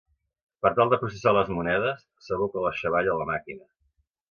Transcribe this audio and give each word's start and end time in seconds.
Per 0.65 0.71
tal 0.79 0.89
de 0.93 0.97
processar 1.01 1.33
les 1.37 1.51
monedes, 1.59 2.03
s'aboca 2.29 2.65
la 2.65 2.73
xavalla 2.81 3.17
a 3.17 3.21
la 3.23 3.31
màquina. 3.35 3.65